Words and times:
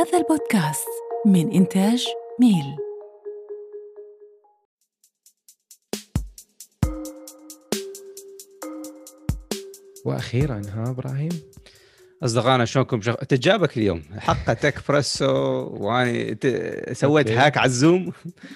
هذا 0.00 0.18
البودكاست 0.18 0.86
من 1.26 1.52
إنتاج 1.52 2.06
ميل. 2.40 2.76
وأخيرا 10.04 10.62
ها 10.68 10.90
إبراهيم؟ 10.90 11.28
أصدقائنا 12.22 12.64
شلونكم؟ 12.64 13.00
شغ... 13.00 13.14
تجابك 13.14 13.76
اليوم؟ 13.76 14.02
حقة 14.18 14.52
تك 14.52 14.88
بريسو 14.88 15.26
وأنا 15.66 16.32
ت... 16.32 16.46
سويت 16.92 17.28
أوكي. 17.28 17.38
هاك 17.38 17.56
على 17.56 17.66
الزوم. 17.66 18.12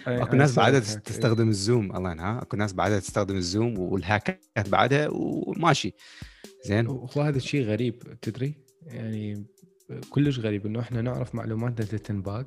أكو 0.06 0.36
ناس 0.36 0.54
بعدها. 0.54 0.80
تستخدم 0.80 1.48
الزوم 1.48 1.96
الله 1.96 2.10
ينها 2.12 2.42
أكو 2.42 2.56
ناس 2.56 2.72
بعدها 2.72 2.98
تستخدم 2.98 3.36
الزوم 3.36 3.78
والهاكات 3.78 4.68
بعدها 4.68 5.08
وماشي. 5.12 5.94
زين. 6.64 6.86
هو 6.86 7.22
هذا 7.22 7.36
الشيء 7.36 7.64
غريب 7.64 8.20
تدري؟ 8.22 8.54
يعني 8.86 9.46
كلش 10.10 10.38
غريب 10.38 10.66
إنه 10.66 10.80
إحنا 10.80 11.02
نعرف 11.02 11.34
معلوماتنا 11.34 11.86
تنباق 11.86 12.46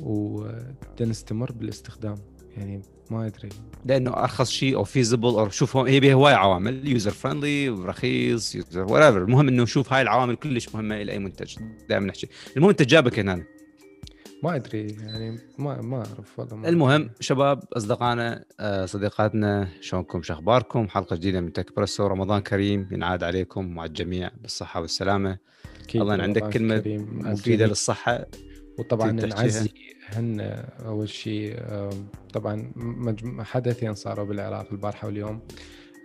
ونستمر 0.00 1.52
بالاستخدام. 1.52 2.14
يعني 2.56 2.82
ما 3.10 3.26
أدري. 3.26 3.48
لأنه 3.84 4.10
أرخص 4.10 4.50
شيء 4.50 4.76
أو 4.76 4.84
feasible 4.84 5.28
أو 5.28 5.48
شوف 5.48 5.76
هي 5.76 6.00
بها 6.00 6.14
هواي 6.14 6.34
عوامل 6.34 6.88
user 6.88 7.10
friendly 7.10 7.70
ورخيص 7.70 8.54
user 8.54 8.92
what 8.92 9.14
المهم 9.14 9.48
إنه 9.48 9.64
شوف 9.64 9.92
هاي 9.92 10.02
العوامل 10.02 10.36
كلش 10.36 10.68
مهمة 10.74 11.02
لاي 11.02 11.18
منتج. 11.18 11.56
دائما 11.88 12.06
نحكي. 12.06 12.28
المهم 12.56 12.70
أنت 12.70 12.82
جابك 12.82 13.18
هنا. 13.18 13.44
ما 14.42 14.56
أدري 14.56 14.86
يعني 14.86 15.38
ما 15.58 15.80
ما 15.80 15.96
أعرف 15.96 16.38
والله 16.38 16.56
ما 16.56 16.68
المهم 16.68 17.10
شباب 17.20 17.64
أصدقائنا 17.72 18.44
آه، 18.60 18.86
صديقاتنا 18.86 19.68
شلونكم 19.80 20.22
شو 20.22 20.32
أخباركم 20.32 20.88
حلقة 20.88 21.16
جديدة 21.16 21.40
من 21.40 21.52
Tech 21.52 21.76
بريسو 21.76 22.06
رمضان 22.06 22.42
كريم 22.42 22.88
ينعاد 22.92 23.22
عليكم 23.24 23.74
مع 23.74 23.84
الجميع 23.84 24.30
بالصحة 24.42 24.80
والسلامة 24.80 25.38
الله 25.94 26.22
عندك 26.22 26.48
كريم. 26.48 27.20
مفيدة. 27.22 27.66
للصحة 27.66 28.26
وطبعا. 28.78 29.12
نعزي 29.12 29.70
هن 30.08 30.40
أول 30.86 31.08
شيء 31.08 31.56
طبعا 32.32 32.72
حدثين 33.40 33.94
صاروا 33.94 34.26
بالعراق 34.26 34.72
البارحة 34.72 35.06
واليوم 35.06 35.40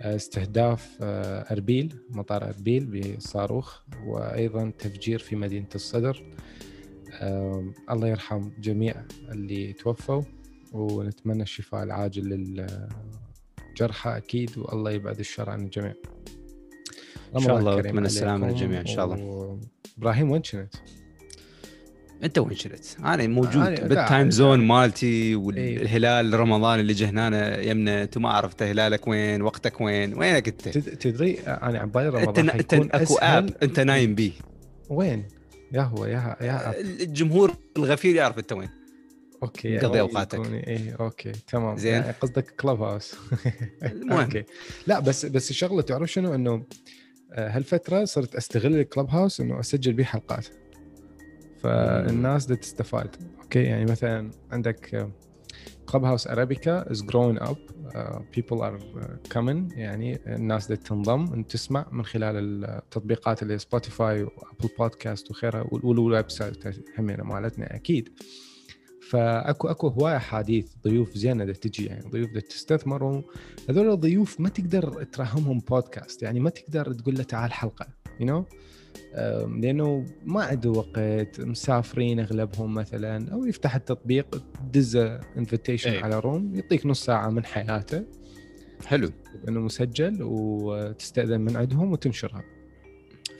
آه، 0.01 0.15
استهداف 0.15 0.97
آه، 1.01 1.53
أربيل 1.53 1.95
مطار 2.09 2.43
أربيل 2.47 2.85
بصاروخ 2.85 3.81
وأيضا 4.07 4.71
تفجير 4.79 5.19
في 5.19 5.35
مدينة 5.35 5.67
الصدر 5.75 6.23
الله 7.91 8.07
يرحم 8.07 8.49
جميع 8.59 8.95
اللي 9.31 9.73
توفوا 9.73 10.21
ونتمنى 10.73 11.43
الشفاء 11.43 11.83
العاجل 11.83 12.23
للجرحى 12.29 14.17
أكيد 14.17 14.57
والله 14.57 14.91
يبعد 14.91 15.19
الشر 15.19 15.49
عن 15.49 15.61
الجميع 15.61 15.93
إن 17.35 17.39
شاء 17.41 17.59
الله 17.59 17.79
السلامة 17.79 18.45
عليكم 18.45 18.57
للجميع 18.59 18.81
إن 18.81 18.85
شاء 18.85 19.05
الله. 19.05 19.23
و- 19.23 19.59
إبراهيم 19.97 20.31
وين 20.31 20.41
كنت؟ 20.41 20.67
أنت 22.23 22.39
وين 22.39 22.55
شلت؟ 22.55 22.97
أنا 22.99 23.27
موجود 23.27 23.55
أنا 23.55 23.87
بالتايم 23.87 24.31
زون. 24.31 24.59
مالتي 24.67 25.05
إيه. 25.05 25.35
والهلال 25.35 26.39
رمضان 26.39 26.79
اللي 26.79 26.93
جه 26.93 27.09
هنا 27.09 27.61
يمنا 27.61 28.03
انت 28.03 28.17
ما 28.17 28.29
عرفت 28.29 28.63
هلالك 28.63 29.07
وين 29.07 29.41
وقتك 29.41 29.81
وين 29.81 30.13
وينك 30.17 30.47
أنت؟ 30.47 30.69
تد- 30.69 30.97
تدري 30.97 31.39
أنا 31.39 31.79
على 31.79 31.87
بالي 31.87 32.07
أنت 32.07 32.39
رمضان 32.39 32.49
أنت 32.49 32.73
أكو 32.73 33.15
اب 33.15 33.49
أنت 33.63 33.79
نايم 33.79 34.15
بيه 34.15 34.31
وين؟ 34.89 35.23
يا 35.71 35.81
هو 35.81 36.05
يا 36.05 36.35
يا 36.41 36.69
أب. 36.69 36.75
الجمهور 36.85 37.51
الغفير 37.77 38.15
يعرف 38.15 38.37
انت 38.39 38.53
وين 38.53 38.69
أوكي 39.43 39.77
قضي. 39.79 40.39
يكون- 40.39 40.53
إيه 40.55 40.95
أوكي 40.99 41.31
تمام 41.31 41.77
زين. 41.77 41.93
يعني 41.93 42.11
قصدك 42.11 42.45
كلوب 42.59 42.81
هاوس 42.81 43.15
المهم. 43.83 44.19
أوكي 44.19 44.43
لا 44.87 44.99
بس 44.99 45.25
بس 45.25 45.49
الشغلة 45.49 45.81
تعرف 45.81 46.11
شنو 46.11 46.35
إنه 46.35 46.63
آه، 47.33 47.49
هالفترة 47.49 48.05
صرت 48.05 48.35
أستغل 48.35 48.75
ال 48.79 49.09
Clubhouse 49.09 49.41
إنه 49.41 49.59
أسجل 49.59 49.93
بيه 49.93 50.03
حلقات 50.03 50.47
فالناس 51.63 52.45
بدها 52.45 52.55
تستفاد 52.57 53.15
أوكي 53.41 53.63
يعني 53.63 53.85
مثلا 53.91 54.31
عندك 54.51 55.09
Clubhouse 55.85 56.27
Arabica 56.27 56.91
is 56.91 57.03
growing 57.03 57.37
up 57.39 57.57
people 58.35 58.57
are 58.61 58.79
coming 59.31 59.71
يعني 59.71 60.19
الناس 60.27 60.65
بدها 60.71 60.83
تنضم. 60.83 61.33
إن 61.33 61.47
تسمع 61.47 61.85
من 61.91 62.05
خلال 62.05 62.63
التطبيقات 62.65 63.43
اللي 63.43 63.57
Spotify 63.57 64.23
و 64.23 64.31
Apple 64.31 64.69
Podcast 64.79 65.31
وغيرها 65.31 65.61
وال- 65.71 65.85
و 65.85 66.08
ال 66.08 66.31
website 66.31 66.63
همينة 66.99 67.23
مالتنا 67.23 67.75
أكيد. 67.75 68.09
فأكو 69.09 69.67
أكو 69.67 69.87
هواية 69.87 70.17
احاديث 70.17 70.71
ضيوف 70.83 71.17
زينة 71.17 71.43
بدها 71.43 71.55
تجي 71.55 71.85
يعني 71.85 72.09
ضيوف 72.09 72.29
بدها 72.29 72.41
تستثمر 72.41 73.23
هذول 73.69 73.91
الضيوف 73.91 74.39
ما 74.39 74.49
تقدر 74.49 75.03
تراهمهم 75.03 75.59
بودكاست 75.59 76.23
يعني 76.23 76.39
ما 76.39 76.49
تقدر 76.49 76.93
تقول 76.93 77.15
له 77.17 77.23
تعال 77.23 77.53
حلقة 77.53 77.87
you 78.19 78.27
you 78.27 78.45
know? 78.45 78.53
لأنه 79.61 80.05
ما 80.25 80.43
عنده 80.43 80.69
وقت 80.69 81.39
مسافرين 81.39 82.19
أغلبهم 82.19 82.73
مثلا 82.73 83.31
أو 83.33 83.45
يفتح 83.45 83.75
التطبيق 83.75 84.43
دزه 84.73 85.19
invitation 85.37 85.91
إيه. 85.91 86.03
على 86.03 86.19
room 86.19 86.55
يعطيك 86.55 86.85
نص 86.85 87.05
ساعة 87.05 87.29
من 87.29 87.45
حياته 87.45 88.03
حلو 88.85 89.09
انه 89.47 89.59
مسجل 89.59 90.17
وتستأذن 90.21 91.41
من 91.41 91.57
عندهم 91.57 91.91
وتنشرها 91.91 92.43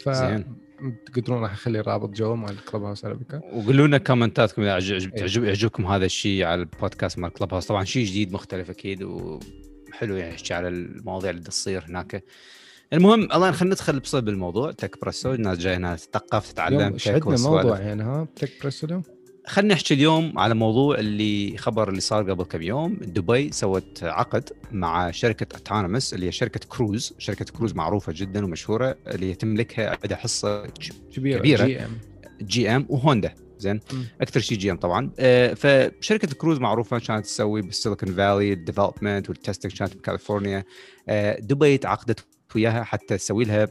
ف 0.03 0.09
زين. 0.09 0.45
تقدرون 1.05 1.41
راح 1.41 1.51
أخلي 1.51 1.81
رابط 1.81 2.09
جو 2.09 2.35
مال 2.35 2.65
Clubhouse 2.65 3.05
Arabica 3.05 3.37
وقولوا 3.53 3.87
لنا 3.87 3.97
كومنتاتكم 3.97 4.61
إذا 4.61 4.73
عجب- 4.73 4.93
إيه. 5.13 5.19
تعجب 5.19 5.43
يعجبكم 5.43 5.85
هذا 5.85 6.05
الشيء 6.05 6.43
على 6.43 6.61
البودكاست 6.61 7.19
مال 7.19 7.33
Clubhouse 7.33 7.65
طبعا 7.65 7.83
شيء 7.83 8.05
جديد 8.05 8.33
مختلف 8.33 8.69
أكيد 8.69 9.03
وحلو 9.03 10.15
يعني 10.15 10.35
على 10.51 10.67
المواضيع 10.67 11.29
اللي 11.29 11.41
تصير 11.41 11.85
هناك 11.89 12.23
المهم 12.93 13.21
الله 13.21 13.51
خلينا 13.51 13.73
ندخل 13.75 13.99
بصلب 13.99 14.29
الموضوع. 14.29 14.71
Tech 14.71 15.01
بريسو 15.01 15.33
الناس 15.33 15.57
جاية 15.57 15.77
هنا 15.77 15.95
تتثقف 15.95 16.51
تتعلم 16.51 16.97
شهدنا 16.97 17.25
والسوالف. 17.25 17.65
موضوع 17.65 17.79
يعني 17.79 18.03
ها؟ 18.03 18.27
Tech 18.35 18.51
بريس 18.61 18.83
اليوم؟ 18.83 19.03
خلينا 19.47 19.73
نحكي 19.73 19.93
اليوم 19.93 20.39
على 20.39 20.53
موضوع 20.53 20.99
اللي 20.99 21.57
خبر 21.57 21.89
اللي 21.89 22.01
صار 22.01 22.31
قبل 22.31 22.43
كم 22.43 22.61
يوم. 22.61 22.93
دبي 22.93 23.51
سوت 23.51 24.03
عقد 24.03 24.49
مع 24.71 25.11
شركة 25.11 25.57
autonomous 25.57 26.13
اللي 26.13 26.25
هي 26.27 26.31
شركة 26.31 26.59
كروز. 26.69 27.13
شركة 27.17 27.45
كروز 27.45 27.73
معروفة 27.73 28.13
جدا 28.15 28.45
ومشهورة 28.45 28.97
اللي 29.07 29.35
تملكها 29.35 29.97
عندها 30.03 30.17
حصة 30.17 30.65
كبيرة 31.13 31.39
كبيرة. 31.39 31.65
جي 31.65 31.79
ام 31.79 31.97
جي 32.41 32.75
ام 32.75 32.85
وهوندا. 32.89 33.35
زين. 33.57 33.79
أكثر 34.21 34.39
شيء 34.39 34.57
GM 34.57 34.77
طبعا. 34.77 35.11
آه، 35.19 35.53
فشركة 35.53 36.27
كروز 36.27 36.59
معروفة 36.59 36.99
كانت 36.99 37.25
تسوي 37.25 37.61
بال 37.61 37.73
Silicon 37.73 38.13
Valley 38.13 38.53
ال 38.53 38.59
development 38.59 39.29
وال 39.29 39.40
testing 39.40 39.77
كانت 39.77 39.95
بكاليفورنيا 39.95 40.63
آه، 41.09 41.39
دبي 41.39 41.77
تعاقدت 41.77 42.25
وياها 42.55 42.83
حتى 42.83 43.17
تسوي 43.17 43.45
لها 43.45 43.67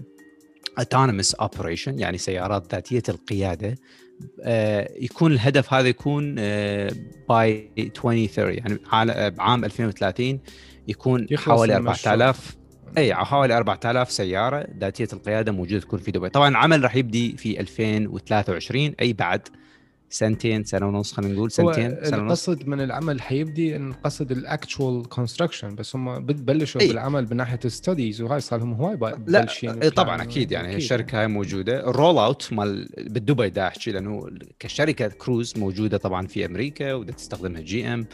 autonomous 0.80 1.44
operation 1.44 1.88
يعني 1.88 2.18
سيارات 2.18 2.72
ذاتية 2.74 3.02
القيادة. 3.08 3.74
آه، 4.42 4.92
يكون 5.00 5.32
الهدف 5.32 5.74
هذا 5.74 5.88
يكون 5.88 6.34
by 7.28 7.70
2030 7.78 8.54
يعني 8.58 8.78
عال- 8.92 9.10
آه، 9.10 9.28
بعام 9.28 9.64
2030 9.64 10.40
يكون 10.88 11.26
حوالي 11.36 11.76
المشروع. 11.76 12.14
4000 12.14 12.56
إي 12.98 13.14
حوالي 13.14 13.56
4000 13.56 14.10
سيارة 14.12 14.66
ذاتية 14.80 15.08
القيادة 15.12 15.52
موجودة 15.52 15.80
تكون 15.80 15.98
في 15.98 16.10
دبي. 16.10 16.28
طبعا 16.28 16.48
العمل 16.48 16.82
راح 16.84 16.96
يبدي 16.96 17.36
في 17.36 17.60
2023 17.60 18.94
أي 19.00 19.12
بعد. 19.12 19.48
سنتين 20.10 20.64
سنة 20.64 20.88
ونص 20.88 21.12
خلينا 21.12 21.34
نقول 21.34 21.50
سنتين 21.50 21.96
سنة 22.04 22.22
ونص 22.22 22.48
القصد 22.48 22.68
من 22.68 22.80
العمل 22.80 23.22
حيبدي 23.22 23.76
إن 23.76 23.92
قصد 23.92 24.32
ال 24.32 24.43
actual 24.43 25.08
construction 25.08 25.74
بس 25.74 25.96
هم 25.96 26.26
بلشوا 26.26 26.80
إي. 26.80 26.88
بالعمل 26.88 27.26
من 27.30 27.36
ناحية 27.36 27.58
ال 27.64 27.71
studies 27.71 28.20
وهاي 28.20 28.40
صار 28.40 28.58
لهم 28.58 28.72
هواي 28.72 28.98
لا 29.26 29.46
إيه 29.64 29.88
طبعا. 29.88 30.22
أكيد 30.22 30.52
يعني 30.52 30.68
أكيد 30.68 30.76
الشركة 30.76 31.20
هاي 31.20 31.26
موجودة 31.26 31.90
ال 31.90 31.96
roll 31.96 32.18
out 32.18 32.52
مال 32.52 32.88
بالدبي 32.98 33.50
دا 33.50 33.66
أحكي 33.66 33.92
لأنه 33.92 34.28
كشركة 34.58 35.08
كروز 35.08 35.54
موجودة 35.58 35.96
طبعا 35.96 36.26
في 36.26 36.46
أمريكا 36.46 36.94
ودا 36.94 37.12
تستخدمها 37.12 37.60
GM 37.60 38.06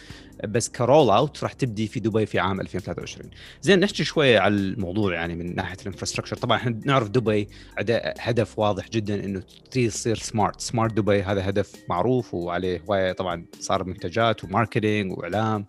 بس 0.44 0.68
ك 0.68 0.77
roll 0.77 1.10
out 1.10 1.42
راح 1.42 1.52
تبدي 1.52 1.86
في 1.86 2.00
دبي 2.00 2.26
في 2.26 2.38
عام 2.38 2.60
2023 2.60 3.30
زين 3.62 3.80
نحكي 3.80 4.04
شوية 4.04 4.38
على 4.38 4.54
الموضوع 4.54 5.14
يعني 5.14 5.34
من 5.34 5.54
ناحية 5.54 5.76
ال 5.80 5.84
infrastructure. 5.84 6.36
طبعا 6.36 6.56
إحنا 6.56 6.80
نعرف 6.84 7.08
دبي 7.08 7.48
هدف 8.20 8.58
واضح 8.58 8.88
جدا 8.88 9.24
إنه 9.24 9.42
تريد 9.70 9.90
تصير 9.90 10.16
smart 10.16 10.60
Smart 10.60 10.92
دبي 10.92 11.22
هذا 11.22 11.48
هدف 11.48 11.72
معروف 11.88 12.34
وعليه 12.34 12.82
هواية 12.88 13.12
طبعا 13.12 13.46
صار 13.60 13.84
منتجات 13.84 14.44
و 14.44 14.52
marketing 14.52 15.18
وإعلام. 15.18 15.66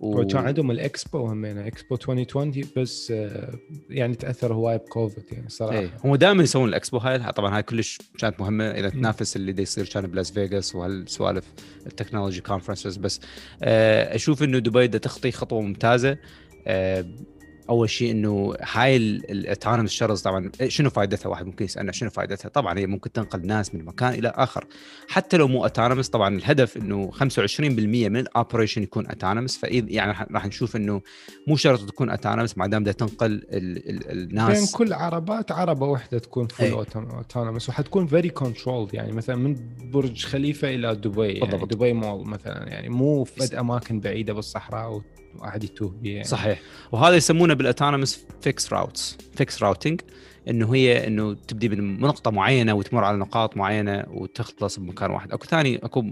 وكان 0.00 0.46
عندهم 0.46 0.70
الإكسبو 0.70 1.26
همينه 1.26 1.66
إكسبو 1.66 1.94
2020 1.94 2.52
بس 2.76 3.10
آه، 3.10 3.58
يعني 3.90 4.14
تأثر 4.14 4.54
هواي 4.54 4.78
بكوفيد 4.78 5.24
يعني 5.32 5.48
صراحة. 5.48 5.78
إيه. 5.78 5.90
هم 6.04 6.16
دائما 6.16 6.42
يسوون 6.42 6.68
الإكسبو 6.68 6.98
هاي 6.98 7.32
طبعا 7.32 7.56
هاي 7.56 7.62
كلش 7.62 7.98
كانت 8.18 8.40
مهمة. 8.40 8.64
إذا 8.70 8.88
تنافس 8.88 9.36
اللي 9.36 9.52
دا 9.52 9.62
يصير 9.62 9.86
كان 9.86 10.06
بلاس 10.06 10.30
فيغاس 10.30 10.74
وهالسوالف 10.74 11.44
ال 11.86 11.91
technology 11.91 12.40
conferences 12.40 12.96
بس 12.96 13.20
آه 13.62 14.14
أشوف 14.14 14.42
إنه 14.42 14.58
دبي 14.58 14.86
دا 14.86 14.98
تخطي 14.98 15.32
خطوة 15.32 15.60
ممتازة. 15.60 16.18
آه 16.66 17.04
أول 17.70 17.90
شيء 17.90 18.10
إنه 18.10 18.54
هاي 18.72 18.96
ال 18.96 19.05
autonomous 19.05 19.90
shuttles 19.90 20.22
طبعا 20.22 20.50
شنو 20.68 20.90
فائدتها؟ 20.90 21.28
واحد 21.28 21.46
ممكن 21.46 21.64
يسألنا 21.64 21.92
شنو 21.92 22.10
فائدتها؟ 22.10 22.48
طبعا 22.48 22.78
هي 22.78 22.86
ممكن 22.86 23.12
تنقل 23.12 23.46
ناس 23.46 23.74
من 23.74 23.84
مكان 23.84 24.14
إلى 24.14 24.32
آخر. 24.36 24.66
حتى 25.08 25.36
لو 25.36 25.48
مو 25.48 25.64
autonomous 25.64 26.08
طبعا 26.08 26.36
الهدف 26.36 26.76
إنه 26.76 27.10
25% 27.10 27.60
من 27.60 28.16
ال 28.16 28.23
operation 28.23 28.82
يكون 28.82 29.06
autonomous 29.06 29.58
فاذا 29.58 29.86
يعني 29.90 30.26
راح 30.30 30.46
نشوف 30.46 30.76
إنه 30.76 31.00
مو 31.46 31.56
شرط 31.56 31.88
تكون 31.88 32.10
autonomous 32.10 32.58
ما 32.58 32.66
دام 32.66 32.84
تنقل 32.84 33.26
ال 33.32 33.90
ال 33.90 34.10
الناس. 34.10 34.58
بين 34.58 34.66
كل 34.74 34.92
عربات 34.92 35.52
عربة 35.52 35.86
واحدة 35.86 36.18
تكون 36.18 36.46
full. 36.46 36.86
autonomous 36.94 37.68
وحتكون 37.68 38.06
very 38.06 38.28
controlled 38.28 38.94
يعني 38.94 39.12
مثلا 39.12 39.36
من 39.36 39.56
برج 39.92 40.24
خليفة 40.24 40.68
إلى 40.74 40.94
دبي 40.94 41.26
يعني 41.32 41.50
بالضبط. 41.50 41.72
دبي 41.74 41.92
مول 41.92 42.26
مثلا 42.26 42.68
يعني 42.68 42.88
مو 42.88 43.24
في 43.24 43.60
أماكن 43.60 44.00
بعيدة 44.00 44.32
بالصحراء 44.32 45.00
وواحد 45.36 45.64
يتوه 45.64 45.88
بيه 45.88 46.12
يعني. 46.12 46.24
صحيح. 46.24 46.60
وهذا 46.92 47.16
يسمونه 47.16 47.54
بال 47.54 47.66
autonomous 47.66 48.24
fixed 48.40 48.72
routes 48.72 49.18
fixed 49.36 49.62
routing 49.62 50.00
إنه 50.48 50.74
هي 50.74 51.06
إنه 51.06 51.34
تبدي 51.34 51.68
من 51.68 52.00
نقطة 52.00 52.30
معينة 52.30 52.74
وتمر 52.74 53.04
على 53.04 53.16
نقاط 53.16 53.56
معينة 53.56 54.04
وتخلص 54.10 54.78
بمكان 54.78 55.10
واحد. 55.10 55.32
أكو 55.32 55.46
ثاني 55.46 55.76
أكو 55.76 56.04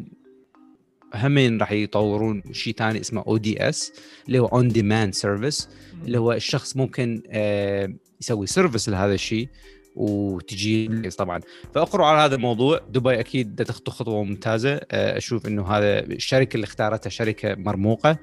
همين 1.15 1.61
راح 1.61 1.73
يطورون 1.73 2.43
شيء 2.53 2.75
ثاني 2.75 3.01
اسمه 3.01 3.25
ODS 3.27 3.93
اللي 4.27 4.39
هو 4.39 4.47
on 4.47 4.69
demand 4.69 5.15
service 5.15 5.69
اللي 6.05 6.19
هو 6.19 6.33
الشخص 6.33 6.77
ممكن 6.77 7.23
آه، 7.29 7.95
يسوي 8.21 8.47
service 8.47 8.89
لهذا 8.89 9.15
الشيء 9.15 9.49
وتجي 9.97 11.11
طبعا. 11.11 11.41
فأقروا 11.75 12.07
على 12.07 12.19
هذا 12.19 12.35
الموضوع. 12.35 12.81
دبي 12.89 13.21
أكيد 13.21 13.65
تخطو 13.65 13.91
خطوة 13.91 14.25
ممتازة. 14.25 14.75
آه، 14.75 15.17
أشوف 15.17 15.47
إنه 15.47 15.67
هذا 15.67 16.01
الشركة 16.01 16.55
اللي 16.55 16.65
اختارتها 16.65 17.11
شركة 17.11 17.55
مرموقة. 17.55 18.19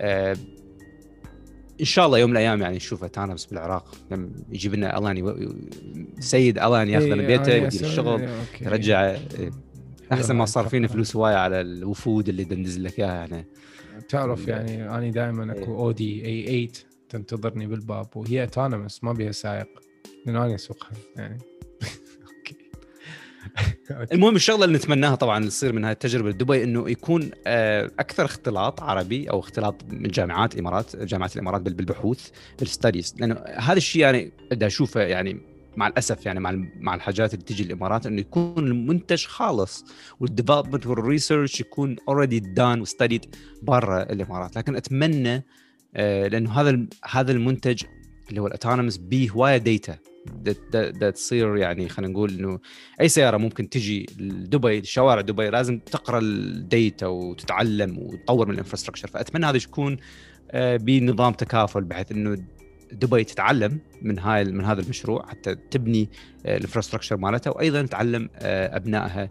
آه، 0.00 0.36
إن 1.80 1.84
شاء 1.84 2.06
الله 2.06 2.18
يوم 2.18 2.30
من 2.30 2.36
الأيام 2.36 2.60
يعني 2.62 2.76
نشوفها 2.76 3.08
تانمس 3.08 3.46
بالعراق 3.46 3.94
لما 4.10 4.30
يجيب 4.52 4.74
لنا 4.74 4.98
الان 4.98 5.16
يو- 5.16 5.54
سيد 6.18 6.58
الان 6.58 6.88
ياخذنا 6.88 7.14
إيه، 7.14 7.26
بيته 7.26 7.42
أنا 7.44 7.54
يودي 7.54 7.78
أسوي- 7.78 7.82
الشغل. 7.84 8.28
يرجع 8.60 9.10
إيه. 9.10 9.50
أحسن 10.12 10.36
ما 10.36 10.44
صار 10.44 10.68
فينا. 10.68 10.88
فلوس 10.88 11.16
هوايه 11.16 11.34
على 11.34 11.60
الوفود 11.60 12.28
اللي 12.28 12.44
دندز 12.44 12.78
لك 12.78 12.98
إياها 13.00 13.14
يعني 13.14 13.46
تعرف 14.08 14.48
يعني 14.48 14.90
أنا 14.90 15.10
دائما 15.10 15.54
إيه. 15.54 15.62
أكو 15.62 15.76
أودي 15.78 16.26
اي 16.26 16.66
8 16.66 16.68
تنتظرني 17.08 17.66
بالباب 17.66 18.06
وهي 18.16 18.42
autonomous 18.42 19.04
ما 19.04 19.12
بيها 19.12 19.32
سائق 19.32 19.68
لأنه 20.26 20.44
أنا 20.44 20.54
أسوقها 20.54 20.90
يعني. 21.16 21.38
المهم 24.12 24.36
الشغلة 24.36 24.64
اللي 24.64 24.76
نتمناها 24.78 25.14
طبعا 25.14 25.44
تصير 25.46 25.72
من 25.72 25.84
هذه 25.84 25.92
التجربة 25.92 26.30
لدبي 26.30 26.64
إنه 26.64 26.90
يكون 26.90 27.30
آه، 27.46 27.90
أكثر 27.98 28.24
اختلاط 28.24 28.82
عربي 28.82 29.30
أو 29.30 29.40
اختلاط 29.40 29.84
من 29.90 30.08
جامعات 30.08 30.54
الإمارات 30.54 30.96
جامعات 30.96 31.36
الإمارات 31.36 31.60
بال- 31.60 31.74
بالبحوث 31.74 32.28
بال 32.58 32.70
studies 32.70 33.14
لأنه 33.18 33.34
هذا 33.56 33.76
الشيء 33.76 34.02
يعني 34.02 34.32
بدي 34.50 34.66
أشوفه 34.66 35.00
يعني 35.00 35.40
مع 35.76 35.86
الأسف 35.86 36.26
يعني 36.26 36.40
مع 36.40 36.52
مع 36.80 36.94
الحاجات 36.94 37.34
اللي 37.34 37.44
تجي 37.44 37.62
الإمارات 37.62 38.06
إنه 38.06 38.20
يكون 38.20 38.66
المنتج 38.66 39.24
خالص 39.26 39.84
وال 40.20 40.30
development 40.30 40.86
وال 40.86 41.01
research 41.01 41.60
يكون 41.60 41.96
already 42.08 42.40
done 42.40 42.80
و 42.80 42.87
studied 42.87 43.34
برا 43.62 44.02
الإمارات. 44.02 44.56
لكن 44.56 44.76
أتمنى 44.76 45.44
آه، 45.96 46.28
لأنه 46.28 46.52
هذا 46.60 46.78
هذا 47.04 47.32
المنتج 47.32 47.82
اللي 48.28 48.40
هو 48.40 48.46
ال 48.46 48.51
autonomous 48.51 48.96
بيه 48.96 49.30
هوايه 49.30 49.56
data 49.56 49.96
ده 50.70 51.10
تصير 51.10 51.56
يعني 51.56 51.88
خلينا 51.88 52.12
نقول 52.12 52.30
إنه 52.30 52.58
أي 53.00 53.08
سيارة 53.08 53.36
ممكن 53.36 53.68
تجي 53.68 54.06
لدبي 54.18 54.84
شوارع 54.84 55.20
دبي 55.20 55.50
لازم 55.50 55.78
تقرأ 55.78 56.18
ال 56.18 56.36
data 56.36 57.06
وتتعلم 57.06 57.98
وتطور 57.98 58.46
من 58.46 58.54
ال 58.54 58.57
infrastructure. 58.57 59.08
فأتمنى 59.08 59.46
هذا 59.46 59.56
يكون 59.56 59.96
آه، 60.50 60.76
بنظام 60.76 61.32
تكافل 61.32 61.84
بحيث 61.84 62.12
إنه 62.12 62.38
دبي 62.92 63.24
تتعلم 63.24 63.80
من 64.02 64.18
هاي 64.18 64.44
من 64.44 64.64
هذا 64.64 64.80
المشروع 64.80 65.26
حتى 65.26 65.54
تبني 65.54 66.10
آه، 66.46 66.56
ال 66.56 66.60
infrastructure 66.60 67.16
مالتها 67.16 67.50
وأيضا 67.50 67.82
تعلم 67.82 68.28
آه، 68.36 68.76
أبنائها 68.76 69.28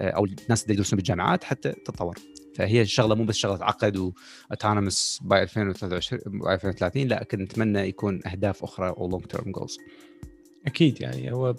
أو 0.00 0.24
الناس 0.24 0.62
اللي 0.62 0.74
يدرسون 0.74 0.96
بالجامعات 0.96 1.44
حتى 1.44 1.72
تتطور. 1.72 2.16
فهي 2.56 2.82
الشغلة 2.82 3.14
مو 3.14 3.24
بس 3.24 3.36
شغلة 3.36 3.64
عقد 3.64 4.12
و 4.50 4.56
autonomous 4.56 5.20
by 5.24 5.42
2023 5.42 6.20
by 6.26 6.54
2030 6.54 7.02
لا 7.02 7.20
لكن 7.20 7.42
نتمنى 7.42 7.78
يكون 7.78 8.20
أهداف 8.26 8.64
أخرى 8.64 8.88
أو 8.88 9.08
لونج 9.08 9.24
تيرم 9.24 9.52
جولز 9.52 9.78
أكيد 10.66 11.00
يعني 11.00 11.32
هو 11.32 11.54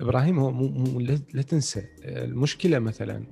إبراهيم 0.00 0.38
هو 0.38 0.50
مو, 0.50 0.68
مو 0.68 1.00
لا 1.34 1.42
تنسى 1.42 1.86
المشكلة 2.04 2.78
مثلا 2.78 3.24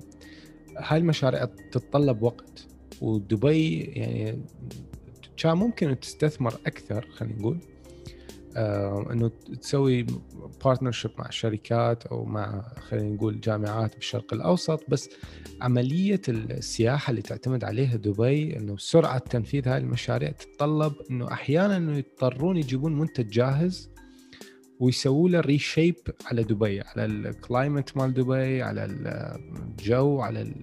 هاي 0.77 0.97
المشاريع 0.97 1.45
تتطلب 1.45 2.21
وقت 2.23 2.67
ودبي 3.01 3.79
يعني 3.79 4.41
كان 5.37 5.57
ممكن 5.57 5.99
تستثمر 5.99 6.53
أكثر 6.65 7.07
خلينا 7.11 7.39
نقول 7.39 7.59
إنه 8.57 9.31
تسوي 9.61 10.05
partnership 10.63 11.11
مع 11.17 11.29
شركات 11.29 12.05
أو 12.05 12.25
مع 12.25 12.61
خلينا 12.61 13.15
نقول 13.15 13.39
جامعات 13.39 13.95
بالشرق 13.95 14.33
الأوسط 14.33 14.83
بس 14.89 15.09
عملية 15.61 16.21
السياحة 16.29 17.11
اللي 17.11 17.21
تعتمد 17.21 17.63
عليها 17.63 17.95
دبي 17.95 18.57
إنه 18.57 18.77
سرعة 18.77 19.17
تنفيذ 19.17 19.67
هاي 19.67 19.77
المشاريع 19.77 20.31
تتطلب 20.31 20.93
إنه 21.11 21.31
أحيانا 21.31 21.77
إنه 21.77 21.97
يضطرون 21.97 22.57
يجيبون 22.57 22.99
منتج 22.99 23.29
جاهز 23.29 23.89
ويسووا 24.79 25.29
له 25.29 25.39
reshape 25.39 25.95
على 26.25 26.43
دبي 26.43 26.81
على 26.81 27.05
ال 27.05 27.16
climate 27.16 27.97
مال 27.97 28.13
دبي 28.13 28.63
على 28.63 28.85
الجو 28.85 30.19
على 30.21 30.53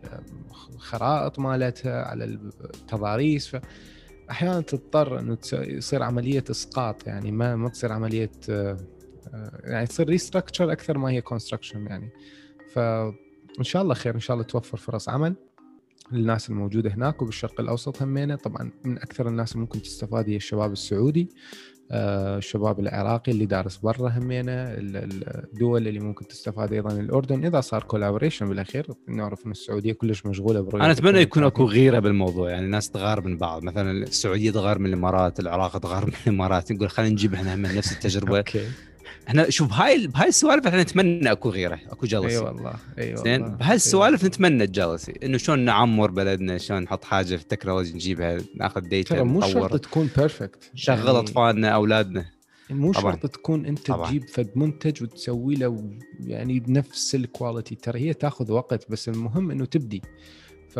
الخرائط 0.75 1.39
مالتها 1.39 2.03
على 2.03 2.25
التضاريس. 2.25 3.57
أحيانا 4.31 4.61
تضطر 4.61 5.19
إنه 5.19 5.39
يصير 5.53 6.03
عملية 6.03 6.45
إسقاط 6.51 7.07
يعني 7.07 7.33
ما 7.33 7.57
ما 7.57 7.69
تصير 7.69 7.93
عملية 7.93 8.31
آه، 8.51 8.77
آه، 9.35 9.61
يعني 9.65 9.87
تصير 9.87 10.09
restructure 10.09 10.73
أكثر 10.73 10.99
ما 10.99 11.11
هي 11.11 11.21
construction 11.21 11.87
يعني. 11.87 12.11
فان 12.73 13.15
شاء 13.63 13.83
الله 13.83 13.95
خير 13.95 14.15
إن 14.15 14.21
شاء 14.21 14.35
الله 14.35 14.47
توفر 14.47 14.77
فرص 14.77 15.09
عمل 15.09 15.35
للناس 16.13 16.51
الموجودة 16.51 16.91
هناك 16.91 17.23
وبالشرق 17.23 17.61
الأوسط 17.61 18.03
همينة. 18.03 18.37
طبعا 18.37 18.71
من 18.85 18.99
أكثر 18.99 19.29
الناس 19.29 19.53
اللي 19.53 19.61
ممكن 19.61 19.83
تستفاد 19.83 20.29
هي 20.29 20.37
الشباب 20.37 20.73
السعودي. 20.73 21.29
الشباب 21.91 22.81
العراقي 22.81 23.33
اللي 23.33 23.47
دارس 23.47 23.77
برا 23.77 24.09
همينه 24.11 24.53
ال- 24.53 25.47
الدول 25.53 25.89
اللي 25.89 26.01
ممكن 26.01 26.27
تستفاد 26.29 26.73
أيضا 26.73 26.93
الأردن. 26.93 27.45
إذا 27.45 27.61
صار 27.61 27.83
collaboration 27.83 28.49
بالأخير 28.49 28.87
نعرف 29.09 29.47
إن 29.47 29.51
السعودية 29.51 29.93
كلش 29.93 30.27
مشغولة 30.27 30.61
برؤيه 30.61 30.83
أنا 30.85 30.93
أتمنى 30.93 31.19
يكون 31.19 31.43
2030. 31.45 31.47
أكو 31.47 31.65
غيرة 31.73 31.99
بالموضوع 31.99 32.51
يعني 32.51 32.65
الناس 32.67 32.91
تغار 32.91 33.21
من 33.21 33.37
بعض. 33.39 33.63
مثلا 33.63 33.91
السعودية 33.91 34.51
تغار 34.51 34.79
من 34.79 34.87
الإمارات 34.87 35.41
العراق 35.41 35.79
تغار 35.79 36.07
من 36.07 36.13
الإمارات. 36.27 36.73
نقول 36.73 36.91
خلينا 36.91 37.13
نجيب 37.13 37.35
إحنا 37.35 37.55
هم 37.55 37.63
نفس 37.67 37.93
التجربة. 37.93 38.45
إحنا 39.29 39.51
شوف 39.51 39.73
هاي 39.73 40.07
بهاي 40.07 40.29
السوالف 40.29 40.67
إحنا 40.67 40.83
نتمنى 40.83 41.33
اكو 41.33 41.51
غيره 41.51 41.81
اكو 41.91 42.07
اي 42.07 42.09
جلسي. 42.09 42.39
والله 42.39 42.75
اي 42.99 43.17
زين؟ 43.17 43.43
والله. 43.43 43.57
بهاي 43.57 43.75
السوالف 43.77 44.23
إي 44.23 44.29
نتمنى 44.29 44.65
الجلسي. 44.65 45.13
إنه 45.23 45.39
شلون 45.39 45.59
نعمر 45.59 46.11
بلدنا 46.11 46.59
شلون 46.59 46.83
نحط 46.83 47.05
حاجة 47.05 47.37
في 47.37 47.43
التكنولوجي 47.43 47.93
نجيبها 47.93 48.39
ناخذ 48.57 48.81
ديتا 48.81 49.15
ترى 49.15 49.25
مو 49.25 49.41
شرط 49.41 49.81
تكون 49.81 50.11
بيرفكت 50.17 50.71
شغل 50.75 51.17
أطفالنا 51.17 51.69
أولادنا. 51.69 52.27
مو. 52.71 52.93
شرط 52.93 53.27
تكون 53.27 53.67
أنت 53.67 53.87
طبعاً. 53.87 54.09
تجيب 54.09 54.29
فد 54.29 54.51
منتج 54.55 55.03
وتسوي 55.03 55.55
له 55.55 55.99
يعني 56.21 56.61
بنفس 56.61 57.15
الكواليتي 57.15 57.75
ترى 57.75 58.01
هي 58.01 58.15
تاخذ 58.15 58.53
وقت 58.53 58.91
بس 58.91 59.09
المهم 59.09 59.51
إنه 59.51 59.65
تبدي. 59.65 60.03
ف 60.69 60.79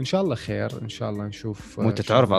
إن 0.00 0.04
شاء 0.04 0.22
الله 0.22 0.34
خير 0.34 0.82
إن 0.82 0.88
شاء 0.88 1.10
الله 1.10 1.24
نشوف 1.26 1.78
وانت 1.78 2.02
شغل 2.02 2.08
تعرف. 2.08 2.32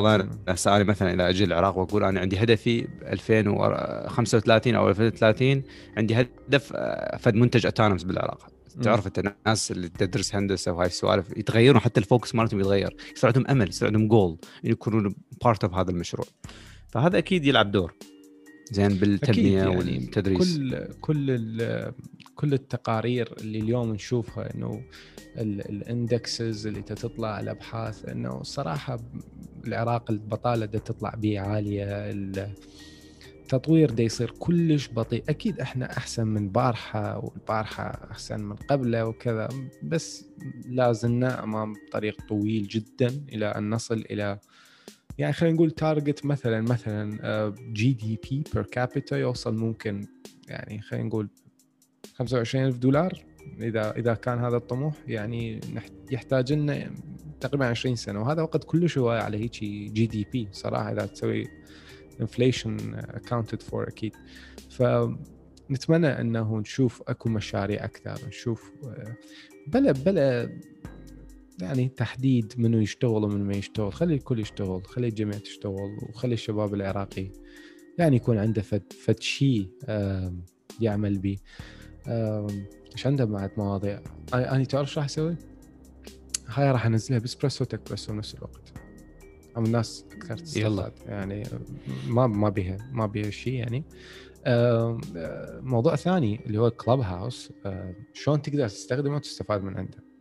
هسه 0.49 0.75
أنا 0.75 0.83
مثلا 0.83 1.13
إذا 1.13 1.29
أجي 1.29 1.43
العراق 1.43 1.77
وأقول 1.77 2.03
أنا 2.03 2.19
عندي 2.19 2.37
هدفي 2.43 2.87
2035 3.03 4.75
أو 4.75 4.89
2030 4.89 5.63
عندي 5.97 6.15
هدف 6.21 6.73
آه، 6.75 7.17
فد 7.17 7.35
منتج 7.35 7.65
autonomous 7.65 8.03
بالعراق. 8.03 8.47
تعرف 8.83 9.07
أنت 9.07 9.19
الناس 9.19 9.71
اللي 9.71 9.89
تدرس 9.89 10.35
هندسة 10.35 10.71
وهاي 10.71 10.87
السوالف 10.87 11.37
يتغيرون 11.37 11.81
حتى 11.81 11.99
ال 11.99 12.05
focus 12.05 12.35
مالتهم 12.35 12.59
يتغير. 12.59 12.95
يصير 13.15 13.27
عندهم 13.29 13.47
أمل 13.47 13.69
يصير 13.69 13.87
عندهم 13.87 14.07
جول 14.07 14.37
يكونون 14.63 15.15
part 15.43 15.63
of 15.63 15.73
هذا 15.73 15.91
المشروع. 15.91 16.27
فهذا 16.87 17.17
أكيد 17.17 17.45
يلعب 17.45 17.71
دور. 17.71 17.93
زين 18.71 18.87
بالتنمية 18.87 19.57
يعني 19.57 19.75
والتدريس. 19.77 20.57
كل 20.57 20.87
كل 21.01 21.91
كل 22.35 22.53
التقارير 22.53 23.33
اللي 23.41 23.59
اليوم 23.59 23.93
نشوفها 23.93 24.55
إنه 24.55 24.81
ال 25.37 25.53
indexes 25.53 26.67
اللي 26.67 26.81
تطلع 26.81 27.39
الأبحاث 27.39 28.09
إنه 28.09 28.41
الصراحه 28.41 28.99
العراق 29.67 30.11
البطالة 30.11 30.65
دا 30.65 30.79
تطلع 30.79 31.09
به 31.09 31.39
عالية. 31.39 31.85
التطوير 33.45 33.91
دا 33.91 34.03
يصير 34.03 34.31
كلش 34.39 34.89
بطيء. 34.89 35.23
أكيد 35.29 35.59
إحنا 35.59 35.97
أحسن 35.97 36.27
من 36.27 36.49
بارحة 36.49 37.17
والبارحة 37.17 38.07
أحسن 38.11 38.39
من 38.39 38.55
قبله 38.55 39.05
وكذا 39.05 39.49
بس 39.83 40.25
لازلنا 40.69 41.43
أمام 41.43 41.73
طريق 41.91 42.21
طويل 42.29 42.67
جدا 42.67 43.25
إلى 43.33 43.45
أن 43.45 43.69
نصل 43.69 44.05
إلى 44.11 44.39
يعني 45.17 45.33
خلينا 45.33 45.55
نقول 45.55 45.71
target 45.71 46.25
مثلا 46.25 46.61
مثلا 46.61 47.53
GDP 47.73 48.43
per 48.53 48.63
capita 48.63 49.17
يوصل 49.17 49.55
ممكن 49.55 50.07
يعني 50.47 50.81
خلينا 50.81 51.07
نقول 51.07 51.29
25 52.15 52.65
ألف 52.65 52.77
دولار. 52.77 53.25
إذا 53.61 53.91
إذا 53.97 54.13
كان 54.13 54.39
هذا 54.39 54.57
الطموح 54.57 54.93
يعني 55.07 55.59
يحتاج 56.11 56.53
لنا 56.53 56.91
تقريبا 57.39 57.65
20 57.65 57.95
سنة. 57.95 58.21
وهذا 58.21 58.41
وقت 58.41 58.63
كلش 58.63 58.97
هواية 58.97 59.19
على 59.19 59.37
هيك 59.37 59.59
GDP 59.59 60.47
صراحة 60.51 60.91
إذا 60.91 61.05
تسوي 61.05 61.47
inflation 62.21 62.77
accounted 62.95 63.61
for 63.61 63.87
أكيد. 63.87 64.15
فنتمنى 64.69 66.07
إنه 66.07 66.57
نشوف 66.57 67.03
أكو 67.07 67.29
مشاريع 67.29 67.85
أكثر 67.85 68.27
نشوف 68.27 68.71
آه، 68.83 69.15
بلا 69.67 69.91
بلا 69.91 70.49
يعني 71.61 71.89
تحديد 71.89 72.53
منو 72.57 72.79
يشتغل 72.79 73.23
ومن 73.23 73.43
ما 73.43 73.53
يشتغل. 73.53 73.93
خلي 73.93 74.13
الكل 74.13 74.39
يشتغل 74.39 74.85
خلي 74.85 75.07
الجميع 75.07 75.37
تشتغل 75.37 75.97
وخلي 76.09 76.33
الشباب 76.33 76.73
العراقي 76.73 77.31
يعني 77.97 78.15
يكون 78.15 78.37
عنده 78.37 78.61
فد, 78.61 78.93
فد 78.93 79.19
شيء 79.19 79.69
يعمل 80.81 81.17
به 81.17 81.37
إيش 82.93 83.07
عنده 83.07 83.25
بعد 83.25 83.51
مواضيع؟ 83.57 84.01
أنا 84.33 84.63
تعرف 84.63 84.91
شو 84.91 84.99
راح 84.99 85.05
أسوي؟ 85.05 85.35
هاي 86.47 86.71
راح 86.71 86.85
أنزلها 86.85 87.19
بإسبريسو 87.19 87.65
تكبرسو 87.65 88.13
بنفس 88.13 88.35
الوقت. 88.35 88.73
هم 89.57 89.65
الناس 89.65 90.05
أكثر 90.11 90.59
يلا. 90.59 90.91
يعني 91.05 91.43
ما 92.07 92.27
ما 92.27 92.49
بيها 92.49 92.77
ما 92.91 93.05
بيها 93.05 93.29
شيء 93.29 93.53
يعني. 93.53 93.83
موضوع 95.61 95.95
ثاني 95.95 96.45
اللي 96.45 96.57
هو 96.57 96.71
كلاب 96.71 96.99
هاوس 96.99 97.53
شلون 98.13 98.41
تقدر 98.41 98.67
تستخدمه 98.67 99.15
وتستفاد 99.15 99.63
من 99.63 99.77
عنده؟ 99.77 99.97
آه، 99.97 100.14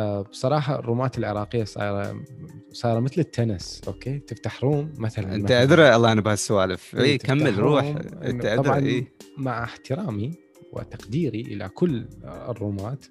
بصراحة 0.00 0.78
الرومات 0.78 1.18
العراقية 1.18 1.64
صايره 1.64 2.24
صايرة 2.72 3.00
مثل 3.00 3.20
التنس 3.20 3.80
أوكي؟ 3.86 4.18
تفتح 4.18 4.64
روم 4.64 4.92
مثلا 4.98 5.34
أنت 5.34 5.50
أدري 5.50 5.96
الله 5.96 6.12
أنا 6.12 6.20
بهالسوالف. 6.20 6.96
إي 6.96 7.18
كمل 7.18 7.58
روح. 7.58 7.84
أنت 8.22 8.46
طبعا 8.46 8.78
ادري 8.78 8.88
إيه. 8.90 9.12
مع 9.38 9.64
احترامي 9.64 10.34
وتقديري 10.72 11.40
إلى 11.40 11.68
كل 11.68 12.06
الرومات 12.24 13.06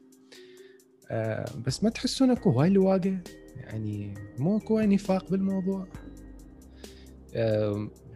آه، 1.12 1.46
بس 1.66 1.84
ما 1.84 1.90
تحسون 1.90 2.32
اكو 2.32 2.50
هواي 2.50 2.70
لواقه 2.70 3.18
يعني 3.56 4.14
مو 4.40 4.58
اكو 4.58 4.80
نفاق 4.80 5.32
بالموضوع؟ 5.32 5.82
آه، 5.82 6.00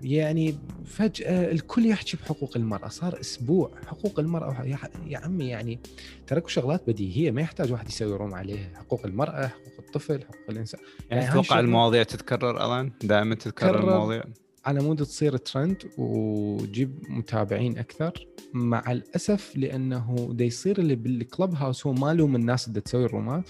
يعني 0.02 0.56
فجأة 0.86 1.52
الكل 1.52 1.86
يحكي 1.86 2.18
بحقوق 2.18 2.58
المرأة. 2.58 2.88
صار 2.88 3.20
أسبوع 3.20 3.72
حقوق 3.88 4.20
المرأة 4.20 4.64
يا, 5.08 5.18
عمي 5.18 5.48
يعني 5.48 5.80
تركوا 6.28 6.50
شغلات 6.50 6.90
بديهية 6.90 7.32
ما 7.32 7.42
يحتاج 7.42 7.72
واحد 7.72 7.88
يسوي 7.88 8.18
روم 8.18 8.34
عليها 8.34 8.70
حقوق 8.76 9.06
المرأة 9.06 9.48
حقوق 9.48 9.80
الطفل 9.80 10.24
حقوق 10.24 10.50
الإنسان. 10.50 10.82
يعني, 11.10 11.24
يعني 11.24 11.42
تتوقع 11.42 11.60
المواضيع 11.60 12.04
تتكرر 12.04 12.66
ألان؟ 12.66 12.92
دائما 13.04 13.36
تتكرر 13.36 13.80
المواضيع؟ 13.80 14.24
على 14.66 14.82
مود 14.82 14.98
تصير 14.98 15.38
ترند 15.38 15.84
وتجيب 15.98 17.04
متابعين 17.10 17.78
أكثر. 17.78 18.28
مع 18.54 18.92
الأسف 18.92 19.54
لأنه 19.56 20.30
دا 20.32 20.46
يصير 20.46 20.80
اللي 20.80 20.96
بالكلوب 20.96 21.56
هاوس 21.56 21.88
هو 21.88 21.94
ما 21.94 22.14
لوم 22.14 22.36
الناس 22.36 22.68
اللي 22.68 22.82
تسوي 22.82 23.06
الرومات. 23.06 23.50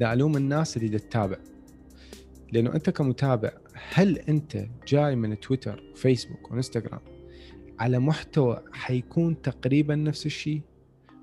دا 0.00 0.12
الوم 0.12 0.36
الناس 0.36 0.76
اللي 0.76 0.88
دا 0.88 0.98
تتابع. 0.98 1.36
لأنه 2.52 2.74
أنت 2.74 2.90
كمتابع 2.90 3.52
هل 3.92 4.18
أنت 4.18 4.66
جاي 4.88 5.16
من 5.16 5.40
تويتر 5.40 5.82
وفيسبوك 5.92 6.50
وإنستغرام 6.50 7.00
على 7.78 7.98
محتوى 7.98 8.62
حيكون 8.72 9.42
تقريبا 9.42 9.94
نفس 9.94 10.26
الشيء 10.26 10.60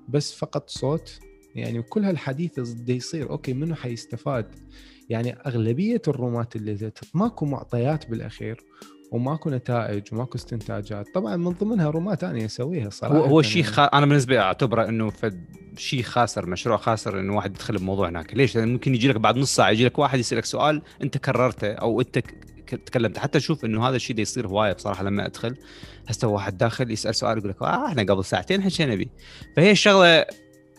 بس 0.08 0.34
فقط 0.34 0.70
صوت؟ 0.70 1.20
يعني 1.54 1.82
كل 1.82 2.04
هالحديث 2.04 2.60
دا 2.60 2.92
يصير 2.92 3.30
أوكي 3.30 3.52
منو 3.52 3.74
حيستفاد؟ 3.74 4.54
يعني 5.08 5.32
أغلبية 5.46 6.02
الرومات 6.08 6.56
اللي 6.56 6.92
ماكو 7.14 7.46
معطيات 7.46 8.10
بالأخير 8.10 8.64
وماكو 9.12 9.50
نتائج 9.50 10.02
وماكو 10.12 10.38
استنتاجات. 10.38 11.06
طبعا 11.14 11.36
من 11.36 11.50
ضمنها 11.50 11.90
رومات 11.90 12.20
ثانية 12.20 12.44
اسويها 12.44 12.90
صراحة. 12.90 13.16
هو 13.16 13.24
هو 13.24 13.42
شيء 13.42 13.62
خ... 13.62 13.78
أنا 13.78 14.06
بالنسبة 14.06 14.34
لي 14.34 14.40
أعتبره 14.40 14.88
إنه 14.88 15.10
فد 15.10 15.44
شيء 15.76 16.02
خاسر 16.02 16.46
مشروع 16.46 16.76
خاسر 16.76 17.20
إنه 17.20 17.36
واحد 17.36 17.50
يدخل 17.50 17.76
بموضوع 17.76 18.08
هناك. 18.08 18.34
ليش؟ 18.34 18.56
لأن 18.56 18.72
ممكن 18.72 18.94
يجي 18.94 19.08
لك 19.08 19.16
بعد 19.16 19.36
نص 19.36 19.56
ساعة 19.56 19.70
يجي 19.70 19.84
لك 19.84 19.98
واحد 19.98 20.18
يسألك 20.18 20.44
سؤال 20.44 20.82
أنت 21.02 21.18
كررته 21.18 21.72
أو 21.72 22.00
أنت 22.00 22.22
تكلمت. 22.74 23.18
حتى 23.18 23.38
أشوف 23.38 23.64
إنه 23.64 23.88
هذا 23.88 23.96
الشيء 23.96 24.16
ده 24.16 24.22
يصير 24.22 24.46
هواية 24.46 24.72
بصراحة 24.72 25.04
لما 25.04 25.26
أدخل 25.26 25.56
هسه 26.08 26.28
واحد 26.28 26.56
داخل 26.56 26.90
يسأل 26.90 27.14
سؤال 27.14 27.38
يقول 27.38 27.50
لك 27.50 27.62
آه 27.62 27.86
إحنا 27.86 28.02
قبل 28.02 28.24
ساعتين 28.24 28.62
حكينا 28.62 28.94
به 28.94 29.06
فهي 29.56 29.70
الشغلة 29.70 30.26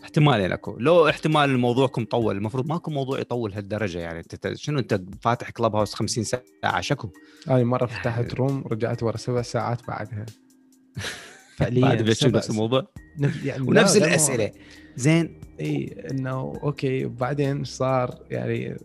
احتمالين 0.04 0.52
أكو. 0.52 0.76
لو 0.78 1.08
احتمال 1.08 1.50
الموضوعكم 1.50 2.04
طول 2.04 2.36
المفروض 2.36 2.66
ماكو 2.66 2.90
موضوع 2.90 3.20
يطول 3.20 3.52
هالدرجة 3.52 3.98
يعني. 3.98 4.18
أنت 4.18 4.56
شنو 4.56 4.78
أنت 4.78 5.00
فاتح 5.20 5.50
كلوب 5.50 5.76
هاوس 5.76 5.94
50 5.94 6.24
ساعة؟ 6.24 6.80
شكو؟ 6.80 7.08
هاي 7.48 7.64
مرة 7.64 7.86
فتحت 7.86 8.34
room 8.34 8.64
رجعت 8.66 9.02
ورا 9.02 9.16
سبع 9.16 9.42
ساعات 9.42 9.86
بعدها. 9.88 10.26
فعليا 11.56 11.82
بعد 11.82 12.02
نفس 12.02 12.50
الموضوع؟ 12.50 12.86
يعني 13.44 13.62
ونفس 13.62 13.96
الأسئلة. 13.96 14.52
زين. 14.96 15.40
إي 15.60 16.04
إنه 16.10 16.30
okay 16.62 17.04
وبعدين 17.04 17.64
صار؟ 17.64 18.18
يعني 18.30 18.76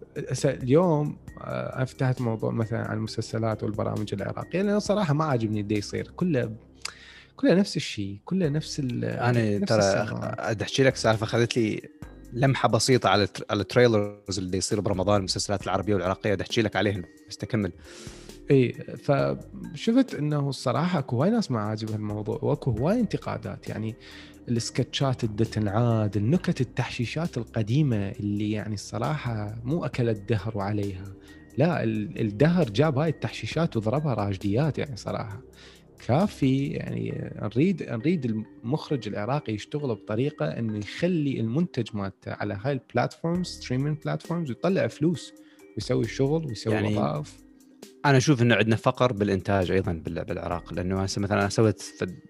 اليوم 0.45 1.17
آه، 1.41 1.75
أنا 1.75 1.86
فتحت 1.86 2.21
موضوع 2.21 2.51
مثلا 2.51 2.88
عن 2.88 2.98
المسلسلات 2.98 3.63
والبرامج 3.63 4.13
العراقية 4.13 4.62
لأنه 4.62 4.79
صراحة 4.79 5.13
ما 5.13 5.25
عاجبني 5.25 5.62
اللي 5.62 5.77
يصير. 5.77 6.12
كله 6.15 6.51
كلها 7.36 7.55
نفس 7.55 7.77
الشيء 7.77 8.19
كلها 8.25 8.50
نفس 8.50 8.79
ال 8.79 9.05
أنا 9.05 9.65
ترى 9.65 9.81
أحكي 10.62 10.83
لك 10.83 10.95
سالفة 10.95 11.24
اخذت 11.24 11.57
لي 11.57 11.81
لمحة 12.33 12.69
بسيطة 12.69 13.09
على 13.09 13.27
على 13.50 13.62
ال 13.62 13.70
trailers 13.70 14.38
اللي 14.39 14.57
يصير 14.57 14.79
برمضان 14.79 15.19
المسلسلات 15.19 15.63
العربية 15.63 15.93
والعراقية 15.93 16.33
بدي 16.33 16.43
أحكي 16.43 16.62
لك 16.62 16.75
عليهم 16.75 17.03
بس 17.29 17.38
تكمل. 17.38 17.71
اي 18.51 18.74
فشفت 18.74 20.15
إنه 20.15 20.50
الصراحة 20.50 21.00
اكو 21.00 21.15
هواي 21.15 21.29
ناس 21.29 21.51
ما 21.51 21.60
عاجبها 21.60 21.96
الموضوع 21.96 22.39
وأكو 22.41 22.72
هواي 22.72 23.00
انتقادات 23.00 23.70
يعني 23.70 23.96
السكتشات 24.50 25.24
اللي 25.24 25.46
تنعاد 25.46 26.18
النكت 26.18 26.62
التحشيشات 26.62 27.38
القديمة 27.38 28.10
اللي 28.10 28.51
يعني 28.51 28.74
الصراحة 28.74 29.62
مو 29.63 29.86
أكلت 29.86 30.29
دهر 30.29 30.60
عليها. 30.60 31.13
لا 31.58 31.84
الدهر 31.84 32.70
جاب 32.70 32.98
هاي 32.98 33.10
التحشيشات 33.10 33.77
وضربها 33.77 34.13
راجديات 34.13 34.77
يعني 34.77 34.96
صراحة. 34.98 35.41
كافي 36.08 36.68
يعني 36.68 37.32
نريد 37.41 37.84
نريد 37.84 38.25
المخرج 38.25 39.08
العراقي 39.08 39.53
يشتغل 39.53 39.96
بطريقة 39.96 40.46
إنه 40.46 40.77
يخلي 40.77 41.39
المنتج 41.39 41.88
مالته 41.94 42.34
على 42.34 42.60
هاي 42.62 42.74
ال 42.74 42.81
platforms 42.81 43.48
streaming 43.48 43.98
platforms 44.05 44.50
ويطلع 44.50 44.88
فلوس 44.88 45.34
ويسوي 45.75 46.08
شغل 46.08 46.46
ويسوي 46.46 46.74
يعني 46.74 46.98
وظائف. 46.98 47.49
أنا 48.06 48.18
أشوف 48.18 48.41
إنه 48.41 48.56
عندنا 48.56 48.75
فقر 48.75 49.13
بالإنتاج 49.13 49.72
أيضا 49.72 50.01
بالعراق. 50.06 50.74
لأنه 50.74 51.03
هسه 51.03 51.22
مثلا 51.22 51.41
أنا 51.41 51.50
سويت 51.50 51.84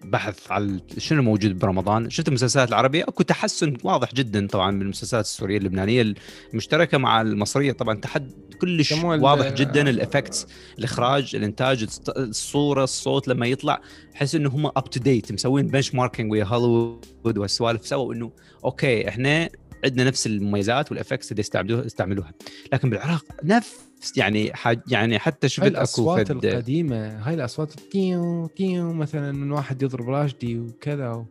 بحث 0.04 0.52
على 0.52 0.80
شنو 0.98 1.22
موجود 1.22 1.58
برمضان. 1.58 2.10
شفت 2.10 2.28
المسلسلات 2.28 2.68
العربية؟ 2.68 3.02
أكو 3.02 3.22
تحسن 3.22 3.76
واضح 3.84 4.14
جدا 4.14 4.46
طبعا 4.46 4.78
بالمسلسلات 4.78 5.24
السورية 5.24 5.58
اللبنانية 5.58 6.14
المشتركة 6.52 6.98
مع 6.98 7.20
المصرية. 7.20 7.72
طبعا 7.72 7.94
تحد 7.94 8.32
كلش 8.60 8.92
واضح 8.92 9.52
جدا 9.52 9.90
ال 9.90 9.97
effects 9.97 10.46
الإخراج 10.78 11.36
الإنتاج 11.36 11.86
الصورة 12.08 12.84
الصوت 12.84 13.28
لما 13.28 13.46
يطلع. 13.46 13.80
أحس 14.16 14.34
إنه 14.34 14.50
هم 14.50 14.66
up 14.66 14.90
to 14.90 15.00
date 15.00 15.32
مسوين 15.32 15.66
benchmarking 15.66 16.32
ويا 16.32 16.44
هوليوود 16.44 17.38
والسوالف. 17.38 17.86
سووا 17.86 18.14
إنه 18.14 18.32
أوكي 18.64 19.08
إحنا 19.08 19.48
عندنا 19.84 20.04
نفس 20.04 20.26
المميزات 20.26 20.90
وال 20.90 20.99
effects 20.99 21.32
اللي 21.32 21.44
يستعملوها. 21.84 22.32
لكن 22.72 22.90
بالعراق 22.90 23.24
نفس 23.44 23.89
يعني 24.16 24.54
هاي 24.54 24.80
يعني 24.88 25.18
حتى 25.18 25.48
شفت 25.48 25.66
أكو 25.66 25.76
الأصوات 25.76 26.30
القديمة 26.30 27.28
هاي 27.28 27.34
الأصوات 27.34 27.72
تيو 27.72 28.46
تيو 28.46 28.92
مثلا 28.92 29.32
من 29.32 29.52
واحد 29.52 29.82
يضرب 29.82 30.08
راشدي 30.08 30.58
وكذا 30.58 31.08
و... 31.08 31.26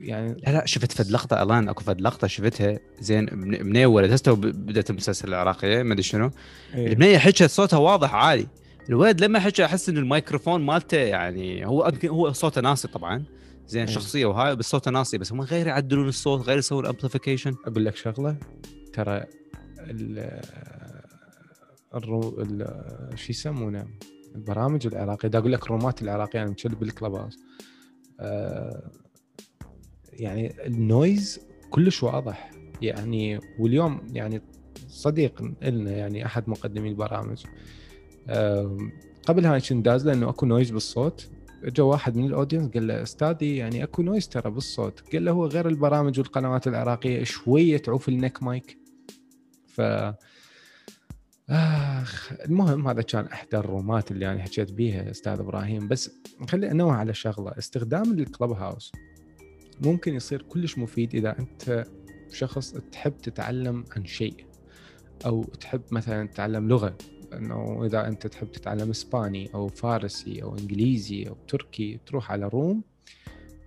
يعني 0.00 0.36
لا 0.46 0.52
لا 0.52 0.66
شفت 0.66 0.92
فد 0.92 1.10
لقطة 1.10 1.42
الآن 1.42 1.68
أكو 1.68 1.84
فد 1.84 2.00
لقطة 2.00 2.26
شفتها؟ 2.26 2.78
زين 3.00 3.26
بنيه 3.26 3.86
ولد 3.86 4.12
هسه 4.12 4.32
بدأت 4.34 4.90
المسلسل 4.90 5.28
العراقيه 5.28 5.82
ما 5.82 5.92
أدري 5.92 6.02
شنو. 6.02 6.30
إيه. 6.74 6.86
البنيه 6.86 7.18
حكت 7.18 7.42
صوتها 7.42 7.78
واضح 7.78 8.14
عالي. 8.14 8.46
الولد 8.88 9.20
لما 9.20 9.40
حكى 9.40 9.64
أحس 9.64 9.88
إن 9.88 9.96
الميكروفون 9.96 10.66
مالته 10.66 10.96
يعني 10.96 11.66
هو 11.66 11.92
هو 12.04 12.32
صوته 12.32 12.60
ناصي 12.60 12.88
طبعا. 12.88 13.24
زين 13.66 13.86
إيه. 13.86 13.94
شخصية 13.94 14.26
وهاي 14.26 14.56
بس 14.56 14.70
صوته 14.70 14.90
ناصي 14.90 15.18
بس 15.18 15.32
هم 15.32 15.40
غير 15.40 15.66
يعدلون 15.66 16.08
الصوت 16.08 16.46
غير 16.46 16.58
يسوون 16.58 16.86
amplification 16.86 17.54
أقول 17.66 17.84
لك 17.84 17.96
شغلة 17.96 18.36
ترى 18.92 19.24
الرومات 21.94 22.44
شو 23.14 23.30
يسمونه؟ 23.30 23.86
البرامج 24.34 24.86
العراقية. 24.86 25.30
أقول 25.34 25.52
لك 25.52 25.64
الرومات 25.64 26.02
العراقية 26.02 26.42
أنا 26.42 26.50
مسجل 26.50 26.68
بال 26.68 27.14
Clubhouse 27.14 27.38
آه 28.20 28.90
يعني 30.12 30.66
ال 30.66 30.78
noise 30.78 31.40
كلش 31.70 32.02
واضح. 32.02 32.50
يعني 32.82 33.40
واليوم 33.58 34.00
يعني 34.12 34.42
صديق 34.88 35.42
لنا 35.62 35.90
يعني 35.90 36.26
أحد 36.26 36.48
مقدمي 36.48 36.88
البرامج 36.88 37.44
آه 38.28 38.78
قبل 39.26 39.46
هاي 39.46 39.60
كنت 39.60 39.84
دازله 39.84 40.12
انه 40.12 40.28
أكو 40.28 40.46
noise 40.46 40.70
بالصوت. 40.70 41.30
اجى 41.64 41.82
واحد 41.82 42.16
من 42.16 42.24
ال 42.24 42.29
audience 42.29 42.70
قال 42.74 42.86
له 42.86 43.02
أستاذي 43.02 43.56
يعني 43.56 43.82
أكو 43.84 44.02
noise 44.02 44.28
ترى 44.28 44.50
بالصوت. 44.50 45.12
قال 45.12 45.24
له 45.24 45.32
هو 45.32 45.46
غير 45.46 45.68
البرامج 45.68 46.18
والقنوات 46.18 46.66
العراقية 46.66 47.24
شوية 47.24 47.76
تعوف 47.76 48.08
ال 48.08 48.15
neck 48.15 48.42
mic. 48.42 48.78
ف 49.66 49.80
آخ 51.50 52.32
المهم 52.44 52.88
هذا 52.88 53.02
كان 53.02 53.24
إحدى 53.24 53.56
الرومات 53.56 54.10
اللي 54.10 54.32
أنا 54.32 54.42
حكيت 54.42 54.72
بيها 54.72 55.10
أستاذ 55.10 55.40
إبراهيم 55.40 55.88
بس 55.88 56.10
خلي 56.48 56.70
انوه 56.70 56.92
على 56.92 57.14
شغلة 57.14 57.52
استخدام 57.58 58.12
ال 58.12 58.50
Clubhouse 58.50 58.92
ممكن 59.80 60.14
يصير 60.14 60.42
كلش 60.42 60.78
مفيد 60.78 61.14
إذا 61.14 61.38
أنت 61.38 61.84
شخص 62.32 62.70
تحب 62.92 63.18
تتعلم 63.18 63.84
عن 63.96 64.06
شيء 64.06 64.34
أو 65.26 65.44
تحب 65.44 65.82
مثلا 65.90 66.26
تتعلم 66.26 66.68
لغة 66.68 66.98
إنه 67.32 67.84
إذا 67.84 68.08
أنت 68.08 68.26
تحب 68.26 68.52
تتعلم 68.52 68.90
إسباني 68.90 69.54
أو 69.54 69.68
فارسي 69.68 70.42
أو 70.42 70.58
إنجليزي 70.58 71.28
أو 71.28 71.36
تركي 71.48 72.00
تروح 72.06 72.32
على 72.32 72.48
room 72.48 72.82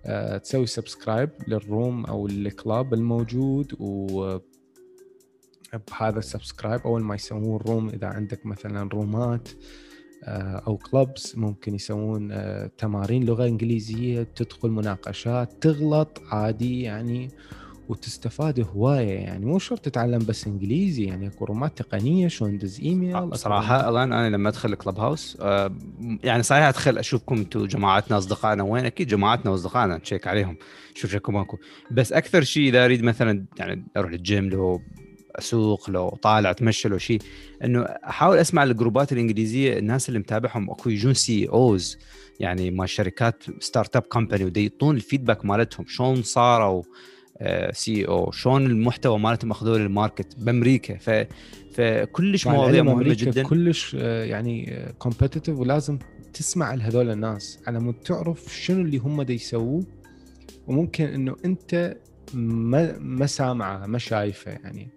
آه، 0.06 0.38
تسوي 0.38 0.66
subscribe 0.66 1.30
لل 1.48 1.67
room 1.67 2.04
أو 2.04 2.26
ال 2.26 2.40
club 2.40 2.94
الموجود 2.94 3.72
و 3.80 4.38
بهذا 5.78 6.18
ال 6.18 6.24
subscribe 6.24 6.80
اول 6.80 7.02
ما 7.02 7.14
يسوون 7.14 7.60
room 7.66 7.88
إذا 7.88 8.06
عندك 8.06 8.46
مثلا 8.46 8.88
رومات 8.88 9.48
آه، 10.24 10.62
أو 10.66 10.76
clubs 10.76 11.38
ممكن 11.38 11.74
يسوون 11.74 12.32
آه، 12.32 12.70
تمارين 12.78 13.24
لغة 13.24 13.46
إنجليزية 13.46 14.22
تدخل 14.22 14.70
مناقشات 14.70 15.52
تغلط 15.60 16.22
عادي 16.30 16.82
يعني 16.82 17.28
وتستفاد 17.88 18.60
هواية 18.60 19.18
يعني. 19.18 19.46
مو 19.46 19.58
شرط 19.58 19.80
تتعلم 19.80 20.18
بس 20.18 20.46
إنجليزي 20.46 21.04
يعني 21.04 21.26
أكو 21.26 21.44
رومات 21.44 21.78
تقنية 21.78 22.28
شلون 22.28 22.58
تدز 22.58 22.80
إيميل 22.80 23.36
صراحة 23.36 23.88
الآن 23.88 24.12
أنا 24.12 24.36
لما 24.36 24.48
أدخل 24.48 24.74
Clubhouse 24.74 25.38
آه، 25.40 25.72
يعني 26.24 26.42
صحيح 26.42 26.64
أدخل 26.64 26.98
أشوفكم 26.98 27.36
أنتم 27.36 27.66
جماعتنا 27.66 28.18
أصدقائنا 28.18 28.62
وين؟ 28.62 28.84
أكيد 28.84 29.08
جماعتنا 29.08 29.50
وأصدقائنا 29.50 29.96
نشيك 29.96 30.26
عليهم 30.26 30.56
شوف 30.94 31.10
شكو 31.10 31.32
ماكو 31.32 31.58
بس 31.90 32.12
أكثر 32.12 32.42
شيء 32.42 32.68
إذا 32.68 32.84
أريد 32.84 33.02
مثلا 33.02 33.44
يعني 33.58 33.84
أروح 33.96 34.10
للجيم 34.10 34.48
لو 34.48 34.80
أسوق 35.36 35.90
لو 35.90 36.08
طالع 36.08 36.50
أتمشى 36.50 36.88
لو 36.88 36.98
شيء 36.98 37.20
إنه 37.64 37.82
أحاول 37.82 38.38
أسمع 38.38 38.62
ال 38.62 38.69
groupات 38.69 39.12
الإنجليزية 39.12 39.78
الناس 39.78 40.08
اللي 40.08 40.18
متابعهم 40.18 40.70
أكو 40.70 40.90
يجون 40.90 41.14
CEOs 41.14 41.98
يعني 42.40 42.70
مال 42.70 42.86
شركات 42.86 43.42
startup 43.60 44.02
company 44.02 44.44
ودا 44.44 44.62
يعطون 44.62 44.96
ال 44.96 45.01
feedback 45.01 45.44
مالتهم. 45.44 45.86
شلون 45.88 46.22
صاروا 46.22 46.82
CEO 47.70 48.30
شلون 48.30 48.66
المحتوى 48.66 49.18
مالتهم 49.18 49.50
أخذوه 49.50 49.78
لل 49.78 49.92
market 49.92 50.36
بأمريكا؟ 50.38 50.96
ف 50.96 51.10
فكلش 51.74 52.46
مواضيع 52.46 52.82
مهمة 52.82 53.14
جدا. 53.14 53.42
كلش 53.42 53.96
آه، 54.00 54.24
يعني 54.24 54.84
competitive 54.98 55.58
ولازم 55.58 55.98
تسمع 56.32 56.74
لهذول 56.74 57.10
الناس 57.10 57.58
على 57.66 57.80
مود 57.80 57.94
تعرف 57.94 58.54
شنو 58.54 58.80
اللي 58.80 58.98
هم 58.98 59.20
يسووه. 59.30 59.84
وممكن 60.66 61.04
إنه 61.04 61.36
أنت 61.44 61.96
ما 62.34 62.98
ما 62.98 63.26
سامعه 63.26 63.86
ما 63.86 63.98
شايفه 63.98 64.50
يعني. 64.50 64.88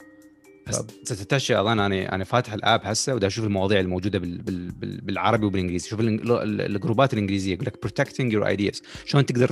بس 0.67 0.84
هيج 1.03 1.31
شي 1.31 1.59
أظن 1.60 1.79
أنا 1.79 2.15
أنا 2.15 2.24
فاتح 2.24 2.53
ال 2.53 2.60
app 2.60 2.81
هسه 2.84 3.15
ودا 3.15 3.27
أشوف 3.27 3.45
المواضيع 3.45 3.79
الموجودة 3.79 4.19
بال 4.19 4.41
بال 4.41 4.72
بال 4.72 5.01
بالعربي 5.01 5.45
وبالإنجليزي. 5.45 5.89
شوف 5.89 6.00
ال 6.01 6.17
groupات 6.17 7.13
الإنجليزية 7.13 7.53
يقول 7.53 7.65
لك 7.65 7.86
protecting 7.86 8.31
your 8.34 8.57
ideas. 8.57 8.81
شلون 9.05 9.25
تقدر 9.25 9.51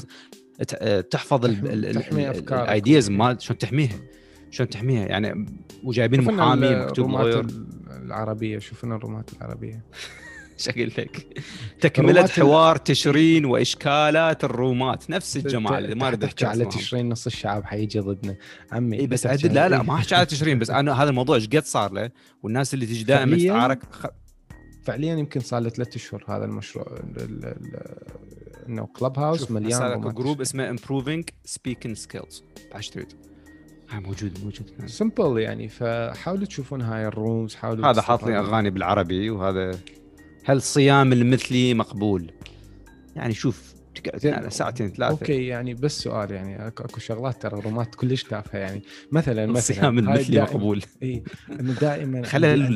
ت- 0.68 1.08
تحفظ. 1.12 1.46
ال 1.46 1.73
ideas 1.73 3.10
مال 3.10 3.42
شلون 3.42 3.58
تحميها؟ 3.58 4.00
شلون 4.52 4.70
تحميها؟ 4.70 5.06
يعني 5.06 5.46
وجايبين 5.84 6.22
محامي 6.22 6.76
مكتوب 6.76 7.10
الرومات. 7.16 7.46
العربية 8.04 8.60
شوفنا 8.60 8.96
الرومات 8.96 9.30
العربية. 9.38 9.84
إيش 10.60 10.70
أقول 10.70 10.92
لك؟ 10.98 11.42
تكملة 11.82 12.28
حوار 12.28 12.78
تشرين 12.78 13.46
وإشكالات 13.46 14.44
الرومات 14.44 15.10
نفس 15.10 15.38
الجماعة 15.38 15.78
اللي 15.78 15.96
ما 15.96 16.08
أريد 16.08 16.20
تحكي 16.20 16.46
على. 16.46 16.66
تشرين 16.66 17.10
نص 17.10 17.26
الشعب 17.26 17.66
حيجي 17.66 18.00
ضدنا 18.00 18.36
عمي 18.72 19.00
اي 19.00 19.08
بس 19.08 19.28
عدل 19.28 19.54
لا 19.54 19.70
لا 19.70 19.80
على- 19.80 19.86
ما 19.86 19.96
احكي 19.96 20.16
على 20.16 20.26
تشرين 20.26 20.60
بس 20.60 20.70
أنا 20.70 21.04
هذا 21.04 21.10
الموضوع 21.10 21.36
إيش 21.36 21.48
قد 21.48 21.64
صار 21.66 21.92
له 21.94 22.10
والناس 22.44 22.74
اللي 22.74 22.86
تجي 22.86 23.04
دائما؟ 23.04 23.38
تتعارك. 23.38 23.80
فعليا 24.84 25.16
يمكن 25.16 25.40
صار 25.40 25.62
له 25.62 25.70
ثلاث 25.70 25.96
أشهر 25.96 26.24
هذا 26.28 26.46
المشروع 26.46 26.86
ال- 26.88 27.22
ال- 27.22 27.46
ال- 27.46 28.68
إنه 28.70 28.86
Clubhouse 28.86 29.52
مليان 29.52 29.74
هسه 29.74 29.94
رومات 29.94 30.14
group 30.16 30.42
اسمه 30.42 30.70
skills 31.96 32.42
إيش 32.76 32.90
تريد؟ 32.90 33.08
هاي 33.90 34.00
موجود 34.00 34.40
موجود 34.44 34.72
simple 34.86 35.40
يعني 35.40 35.70
فحاولوا 35.70 36.46
تشوفون 36.46 36.82
هاي 36.82 37.08
ال 37.08 37.16
rooms 37.16 37.56
حاولوا 37.56 37.90
هذا 37.90 38.02
حاط 38.02 38.24
لي. 38.24 38.40
أغاني 38.40 38.70
بالعربي 38.70 39.30
وهذا 39.30 39.72
هل 40.46 40.62
صيام 40.62 41.14
المثلي 41.14 41.74
مقبول؟ 41.74 42.32
يعني 43.16 43.34
شوف 43.34 43.74
تقعد 44.04 44.48
ساعتين 44.48 44.90
ثلاثة. 44.90 45.12
أوكي 45.12 45.48
يعني 45.48 45.74
بس 45.74 46.00
سؤال 46.00 46.32
يعني 46.32 46.68
أكو 46.68 47.00
شغلات 47.00 47.42
ترى 47.42 47.62
رومات 47.62 47.96
كلش 47.96 48.24
تافهة 48.24 48.60
يعني 48.60 48.82
مثلا 49.12 49.46
مثلا 49.46 49.60
الصيام 49.60 50.00
هاي 50.00 50.16
المثلي 50.16 50.42
مقبول. 50.42 50.84
إي 51.04 51.24
أنه 51.60 51.74
دائما 51.74 52.20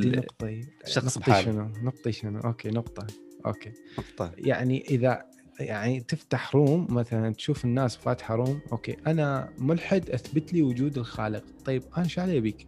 نقطة 0.05 0.61
الشخص 0.85 1.17
نقطي. 1.17 1.43
شنو؟ 1.43 1.71
نقطي 1.83 2.11
شنو؟ 2.11 2.39
أوكي 2.39 2.69
نقطة. 2.69 3.07
أوكي. 3.45 3.71
نقطة. 3.99 4.31
يعني 4.37 4.85
إذا 4.89 5.23
يعني 5.59 5.99
تفتح 5.99 6.55
room 6.55 6.87
مثلا 6.89 7.33
تشوف 7.33 7.65
الناس 7.65 7.97
فاتحة 7.97 8.35
room 8.35 8.59
أوكي 8.71 8.97
أنا 9.07 9.49
ملحد 9.57 10.09
أثبت 10.09 10.53
لي 10.53 10.61
وجود 10.61 10.97
الخالق. 10.97 11.43
طيب 11.65 11.83
أنا 11.97 12.07
شو 12.07 12.21
علي 12.21 12.39
بيك 12.39 12.67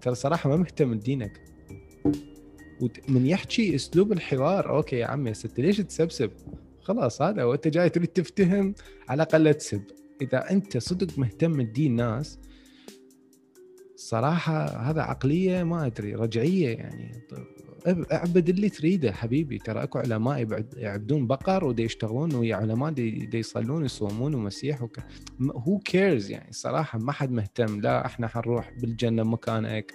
ترى 0.00 0.14
صراحة 0.14 0.50
ما 0.50 0.56
مهتم 0.56 0.94
بدينك. 0.94 1.40
وت- 2.80 3.10
من 3.10 3.26
يحكي 3.26 3.74
أسلوب 3.74 4.12
الحوار. 4.12 4.76
أوكي 4.76 4.96
يا 4.96 5.06
عمي 5.06 5.30
أنت 5.30 5.60
ليش 5.60 5.76
تسب؟ 5.76 6.30
خلاص 6.80 7.22
هذا 7.22 7.44
وانت 7.44 7.68
جاي 7.68 7.88
تريد 7.88 8.08
تفتهم 8.08 8.74
على 9.08 9.22
الأقل 9.22 9.54
تسب. 9.54 9.82
إذا 10.22 10.50
أنت 10.50 10.78
صدق 10.78 11.18
مهتم 11.18 11.62
تدين 11.62 11.96
ناس 11.96 12.38
صراحة 13.96 14.66
هذا 14.90 15.02
عقلية 15.02 15.62
ما 15.62 15.86
أدري 15.86 16.14
رجعية 16.14 16.68
يعني. 16.68 17.12
أب- 17.88 18.12
أعبد 18.12 18.48
اللي 18.48 18.68
تريده 18.68 19.12
حبيبي. 19.12 19.58
ترى 19.58 19.82
أكو 19.82 19.98
علماء 19.98 20.64
يعبدون 20.76 21.26
بقر 21.26 21.64
ودا 21.64 21.82
يشتغلون 21.82 22.34
ويا 22.34 22.56
علماء 22.56 22.90
دا, 22.92 23.10
دا 23.10 23.38
يصلون 23.38 23.82
ويصومون 23.82 24.34
ومسيح 24.34 24.82
وك... 24.82 24.98
who 25.42 25.78
cares 25.78 26.30
يعني؟ 26.30 26.52
صراحة 26.52 26.98
ما 26.98 27.12
حد 27.12 27.30
مهتم. 27.30 27.80
لا 27.80 28.06
إحنا 28.06 28.28
حنروح 28.28 28.72
بالجنة 28.80 29.22
مكانك. 29.22 29.92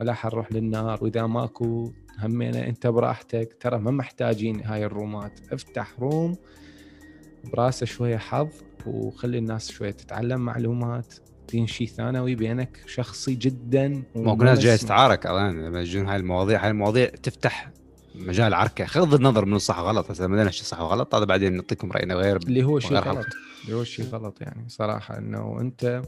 ولا 0.00 0.14
حنروح 0.14 0.52
للنار 0.52 1.04
وإذا 1.04 1.26
ماكو 1.26 1.92
همينا 2.18 2.68
أنت 2.68 2.86
براحتك. 2.86 3.56
ترى 3.60 3.78
ما 3.78 3.90
محتاجين 3.90 4.60
هاي 4.64 4.84
الرومات. 4.84 5.40
افتح 5.52 5.92
room 5.98 6.36
براسه 7.44 7.86
شوية 7.86 8.16
حظ 8.16 8.48
وخلي 8.86 9.38
الناس 9.38 9.70
شوية 9.70 9.90
تتعلم 9.90 10.40
معلومات. 10.40 11.14
دين 11.48 11.66
شيء 11.66 11.86
ثانوي 11.86 12.34
بينك 12.34 12.84
شخصي 12.86 13.34
جدا. 13.34 14.02
مو 14.14 14.34
ناس 14.34 14.58
جاي. 14.58 14.78
تتعارك 14.78 15.26
الآن. 15.26 15.64
لما 15.64 15.80
يجون 15.80 16.06
هاي 16.06 16.16
المواضيع 16.16 16.64
هاي 16.64 16.70
المواضيع 16.70 17.06
تفتح 17.06 17.70
مجال 18.14 18.54
عركة. 18.54 18.84
غض 18.84 19.14
النظر 19.14 19.44
من 19.44 19.54
الصح 19.54 19.78
وغلط. 19.78 20.10
هسه 20.10 20.26
ما 20.26 20.50
شيء 20.50 20.64
صح 20.64 20.80
وغلط 20.80 21.14
هذا 21.14 21.24
بعدين 21.24 21.52
نعطيكم 21.52 21.92
راينا 21.92 22.14
غير 22.14 22.36
اللي 22.36 22.64
هو 22.64 22.78
شيء 22.78 22.96
غلط. 22.96 23.26
اللي 23.64 23.76
هو 23.76 23.84
شيء 23.84 24.04
غلط 24.04 24.40
يعني 24.40 24.68
صراحة 24.68 25.18
إنه 25.18 25.60
أنت 25.60 26.02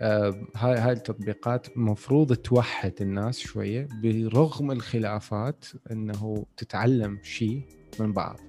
هاي 0.00 0.78
هاي 0.78 0.92
التطبيقات 0.92 1.78
مفروض 1.78 2.32
توحد 2.32 2.92
الناس 3.00 3.38
شوية 3.38 3.88
برغم 4.02 4.70
الخلافات 4.70 5.64
إنه 5.90 6.46
تتعلم 6.56 7.18
شيء 7.22 7.62
من 8.00 8.12
بعض. 8.12 8.40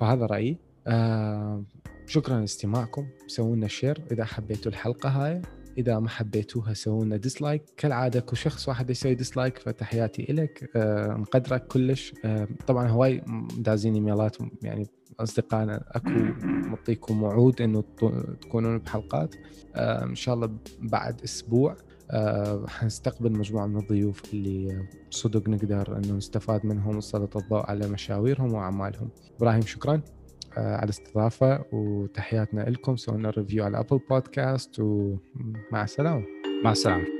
فهذا 0.00 0.26
رأيي. 0.26 0.58
آه، 0.86 1.64
شكرا 2.06 2.40
لاستماعكم. 2.40 3.06
سووا 3.26 3.56
لنا 3.56 3.68
share 3.68 4.02
إذا 4.12 4.24
حبيتوا 4.24 4.72
الحلقة 4.72 5.08
هاي. 5.08 5.42
إذا 5.78 5.98
ما 5.98 6.08
حبيتوها 6.08 6.74
سووا 6.74 7.04
لنا 7.04 7.16
dislike 7.16 7.62
كالعادة 7.76 8.20
كل 8.20 8.36
شخص 8.36 8.68
واحد 8.68 8.90
يسوي 8.90 9.14
dislike 9.14 9.58
فتحياتي 9.58 10.32
لك 10.32 10.70
آه، 10.76 11.06
نقدرك 11.06 11.66
كلش. 11.66 12.14
آه، 12.24 12.48
طبعا 12.66 12.88
هواي 12.88 13.22
دازين 13.58 13.94
إيميلات 13.94 14.36
يعني 14.62 14.86
أصدقائنا 15.20 15.84
أكو 15.90 16.10
معطيكم 16.42 17.22
وعود 17.22 17.62
إنه 17.62 17.84
تكونون 18.42 18.78
بحلقات. 18.78 19.34
آه، 19.74 20.04
إن 20.04 20.14
شاء 20.14 20.34
الله 20.34 20.50
بعد 20.80 21.22
أسبوع. 21.22 21.76
آه، 22.10 22.66
حنستقبل 22.68 23.32
مجموعة 23.32 23.66
من 23.66 23.76
الضيوف 23.76 24.34
اللي 24.34 24.88
صدق 25.10 25.48
نقدر 25.48 25.96
إنه 25.96 26.12
نستفاد 26.12 26.66
منهم 26.66 26.94
ونسلط 26.94 27.36
الضوء 27.36 27.70
على 27.70 27.88
مشاويرهم 27.88 28.54
وأعمالهم. 28.54 29.08
إبراهيم 29.36 29.62
شكرا. 29.62 30.00
على 30.56 30.84
الاستضافة 30.84 31.64
وتحياتنا 31.72 32.60
لكم 32.70 32.96
سوينا 32.96 33.30
review 33.30 33.64
على 33.64 33.78
Apple 33.80 34.00
Podcast 34.10 34.80
ومع 34.80 35.82
السلامة. 35.84 36.24
مع 36.64 36.72
السلامة. 36.72 37.15